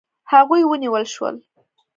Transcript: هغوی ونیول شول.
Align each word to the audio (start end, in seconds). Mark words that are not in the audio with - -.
هغوی 0.31 0.61
ونیول 0.65 1.05
شول. 1.13 1.35